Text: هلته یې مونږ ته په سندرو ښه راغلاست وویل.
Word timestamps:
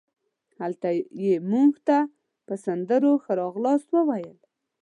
هلته 0.59 0.89
یې 1.23 1.35
مونږ 1.49 1.71
ته 1.87 1.97
په 2.47 2.53
سندرو 2.65 3.11
ښه 3.23 3.31
راغلاست 3.41 3.87
وویل. 3.91 4.37